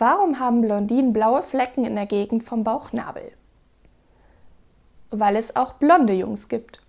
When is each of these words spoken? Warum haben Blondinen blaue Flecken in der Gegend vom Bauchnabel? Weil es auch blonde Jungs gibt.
Warum 0.00 0.40
haben 0.40 0.62
Blondinen 0.62 1.12
blaue 1.12 1.42
Flecken 1.42 1.84
in 1.84 1.94
der 1.94 2.06
Gegend 2.06 2.42
vom 2.42 2.64
Bauchnabel? 2.64 3.32
Weil 5.10 5.36
es 5.36 5.56
auch 5.56 5.74
blonde 5.74 6.14
Jungs 6.14 6.48
gibt. 6.48 6.80